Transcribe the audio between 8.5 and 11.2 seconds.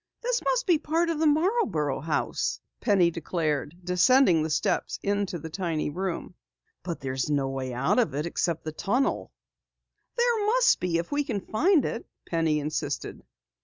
through the tunnel!" "There must be if